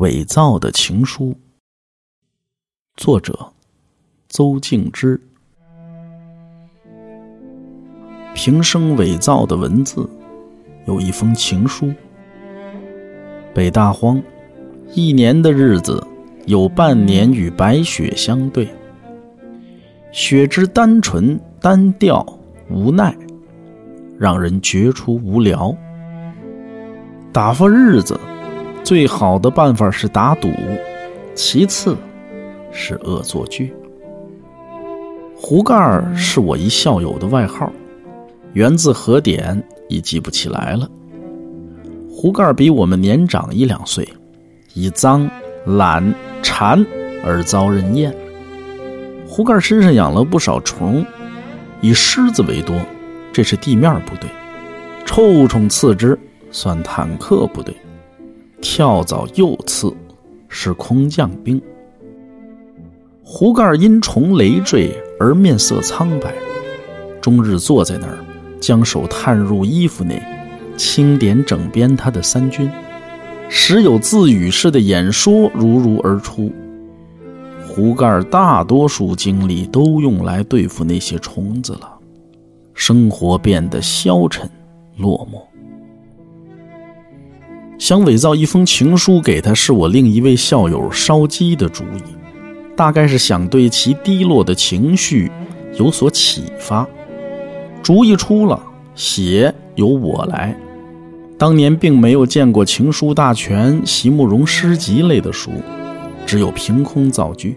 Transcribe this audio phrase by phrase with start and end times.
[0.00, 1.36] 伪造的情书，
[2.96, 3.38] 作者
[4.30, 5.20] 邹静之。
[8.32, 10.08] 平生伪造的文字，
[10.86, 11.92] 有一封情书。
[13.52, 14.22] 北大荒，
[14.94, 16.02] 一年的日子
[16.46, 18.66] 有半年与白雪相对。
[20.12, 22.26] 雪之单纯、单调、
[22.70, 23.14] 无奈，
[24.18, 25.76] 让人觉出无聊。
[27.34, 28.18] 打发日子。
[28.90, 30.50] 最好的办法是打赌，
[31.36, 31.96] 其次
[32.72, 33.72] 是恶作剧。
[35.36, 37.72] 壶盖儿是我一校友的外号，
[38.52, 40.90] 源自何点已记不起来了。
[42.10, 44.04] 壶盖儿比我们年长一两岁，
[44.74, 45.30] 以脏、
[45.64, 46.12] 懒、
[46.42, 46.84] 馋
[47.24, 48.12] 而遭人厌。
[49.24, 51.06] 壶盖儿身上养了不少虫，
[51.80, 52.74] 以虱子为多，
[53.32, 54.28] 这是地面部队；
[55.04, 56.18] 臭虫次之，
[56.50, 57.72] 算坦克部队。
[58.60, 59.92] 跳蚤又刺，
[60.48, 61.60] 是空降兵。
[63.22, 66.34] 壶盖因虫累赘而面色苍白，
[67.20, 68.18] 终日坐在那儿，
[68.60, 70.20] 将手探入衣服内，
[70.76, 72.68] 清点整编他的三军，
[73.48, 76.50] 时有自语似的演说如如而出。
[77.66, 81.96] 壶盖大多数精力都用来对付那些虫子了，
[82.74, 84.50] 生活变得消沉
[84.96, 85.40] 落寞。
[87.80, 92.02] 想伪造一封情书给他，是我另一位校友烧鸡的主意，
[92.76, 95.32] 大概是想对其低落的情绪
[95.78, 96.86] 有所启发。
[97.82, 98.62] 主意出了，
[98.94, 100.54] 写由我来。
[101.38, 105.50] 当年并没有见过《情书大全》《席慕容诗集》类的书，
[106.26, 107.56] 只有凭空造句。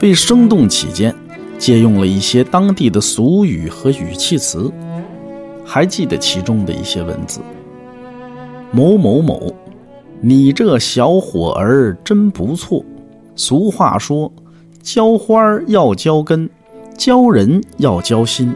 [0.00, 1.14] 为生动起见，
[1.58, 4.72] 借用了一些当地的俗语和语气词，
[5.62, 7.40] 还记得其中的一些文字。
[8.74, 9.54] 某某某，
[10.20, 12.84] 你这小伙儿真不错。
[13.36, 14.32] 俗话说，
[14.82, 16.50] 浇花要浇根，
[16.98, 18.52] 教人要交心。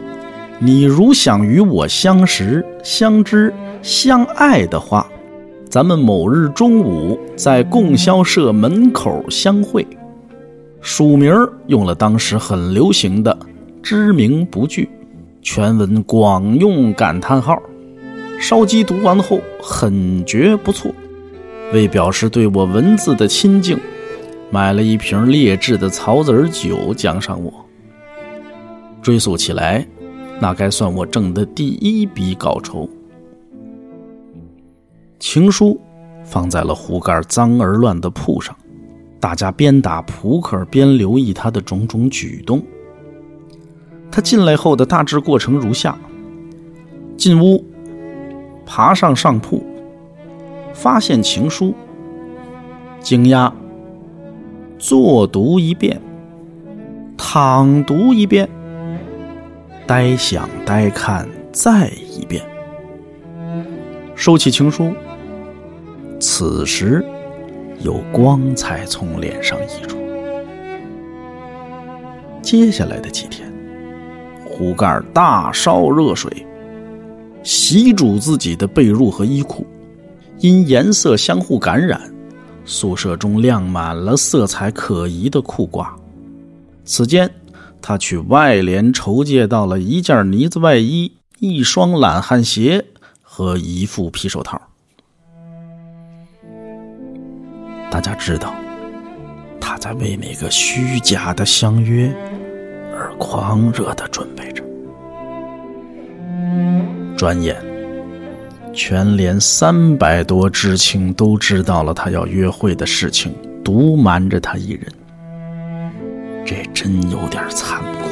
[0.59, 5.07] 你如想与我相识、相知、相爱的话，
[5.69, 9.87] 咱们某日中午在供销社门口相会。
[10.81, 11.33] 署名
[11.67, 13.37] 用了当时很流行的
[13.81, 14.89] “知名不惧”，
[15.41, 17.57] 全文广用感叹号。
[18.39, 20.89] 烧鸡读完后很觉不错，
[21.73, 23.77] 为表示对我文字的亲近，
[24.49, 27.53] 买了一瓶劣质的草籽酒奖赏我。
[29.01, 29.85] 追溯起来，
[30.39, 32.89] 那该算我挣的第一笔稿酬。
[35.19, 35.79] 情书
[36.23, 38.55] 放在了壶盖脏而乱的铺上，
[39.19, 42.63] 大家边打扑克边留意他的种种举动。
[44.09, 45.97] 他进来后的大致过程如下：
[47.17, 47.65] 进屋。
[48.71, 49.63] 爬上上铺，
[50.75, 51.73] 发现情书，
[52.99, 53.51] 惊讶，
[54.77, 55.99] 坐读一遍，
[57.17, 58.47] 躺读一遍，
[59.87, 62.43] 呆想呆看再一遍，
[64.13, 64.93] 收起情书。
[66.19, 67.03] 此时，
[67.79, 69.97] 有光彩从脸上溢出。
[72.43, 73.51] 接下来的几天，
[74.45, 76.45] 壶盖大烧热水。
[77.43, 79.65] 洗煮自己的被褥和衣裤，
[80.39, 82.01] 因颜色相互感染，
[82.65, 85.87] 宿舍中晾满了色彩可疑的裤褂。
[86.83, 87.29] 此间，
[87.81, 92.83] 他去外联筹借到了一件呢子外衣、一双懒汉鞋
[93.21, 94.61] 和一副皮手套。
[97.89, 98.53] 大家知道，
[99.59, 102.13] 他在为那个虚假的相约
[102.93, 104.63] 而狂热的准备着。
[107.19, 107.53] 转眼，
[108.73, 114.85] 全连三百多知青都知道了他要约会的事情，独瞒着他一人。
[116.45, 118.09] 这真有点残酷。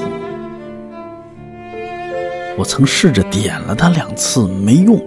[2.57, 5.01] 我曾试着点了他两次，没用。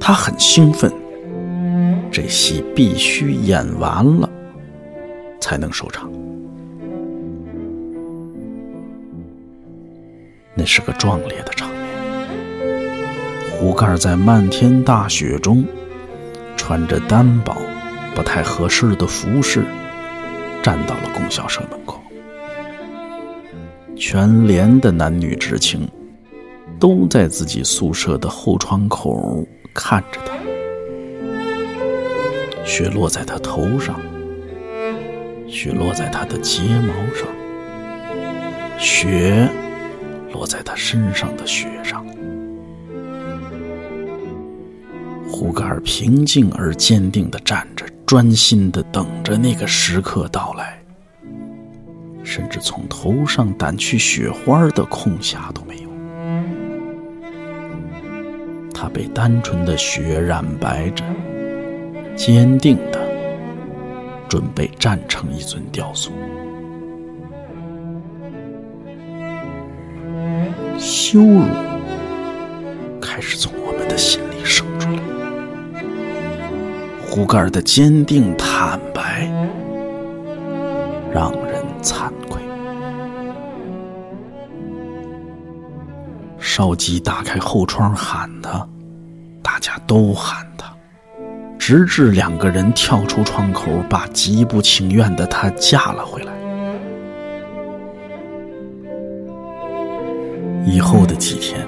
[0.00, 0.92] 他很兴奋。
[2.10, 4.28] 这戏必须演完了，
[5.40, 6.10] 才能收场。
[10.52, 11.70] 那是个壮烈的场。
[13.60, 15.62] 壶盖在漫天大雪中，
[16.56, 17.54] 穿着单薄、
[18.14, 19.62] 不太合适的服饰，
[20.62, 22.00] 站到了供销社门口。
[23.94, 25.86] 全连的男女知青
[26.78, 30.32] 都在自己宿舍的后窗口看着他。
[32.64, 34.00] 雪落在他头上，
[35.46, 37.28] 雪落在他的睫毛上，
[38.78, 39.46] 雪
[40.32, 42.02] 落在他身上的雪上。
[45.30, 50.82] 胡格尔平静而坚定地站着，专心的等着那个时刻到来，
[52.22, 55.90] 甚至从头上掸去雪花的空暇都没有。
[58.74, 61.04] 他被单纯的雪染白着，
[62.16, 63.00] 坚定的
[64.28, 66.10] 准备站成一尊雕塑。
[70.76, 71.44] 羞辱
[73.00, 74.39] 开始从我们的心里，
[77.20, 79.30] 胡盖的坚定坦白
[81.12, 82.40] 让人惭愧。
[86.38, 88.66] 少基打开后窗喊他，
[89.42, 90.74] 大家都喊他，
[91.58, 96.32] 直至两个人跳出窗口，把极不情愿的他架了回来。
[100.64, 101.66] 以后的几天，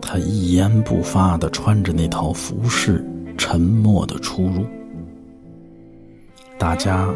[0.00, 3.04] 他一言不发的穿着那套服饰，
[3.40, 4.66] 沉默的出入。
[6.58, 7.08] 大家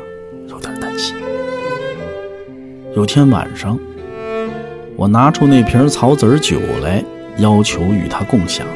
[0.48, 1.14] 有点担心。
[2.96, 3.78] 有天晚上。
[4.96, 7.04] 我拿出那瓶草籽酒来，
[7.36, 8.66] 要求与他共享。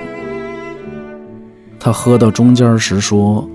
[1.80, 3.48] 他喝到中间时说，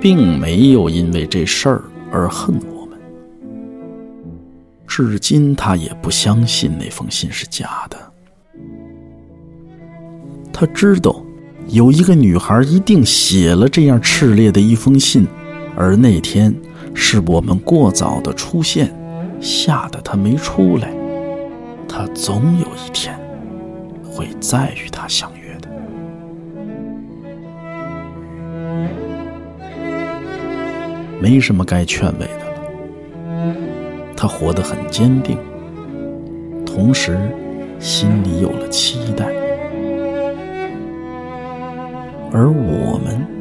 [0.00, 1.82] 并没有因为这事儿
[2.12, 2.96] 而恨我们。
[4.86, 7.96] 至今他也不相信那封信是假的。
[10.52, 11.24] 他知道，
[11.72, 15.24] 有一个女孩一定写了这样炽烈的一封信，
[15.76, 16.52] 而那天
[16.94, 18.92] 是我们过早的出现，
[19.40, 20.92] 吓得她没出来。
[21.86, 23.18] 他总有一天
[24.04, 25.68] 会再与他相约的。
[31.20, 33.54] 没什么该劝慰的了。
[34.16, 35.36] 他活得很坚定，
[36.64, 37.18] 同时
[37.78, 39.26] 心里有了期待，
[42.32, 43.39] 而我们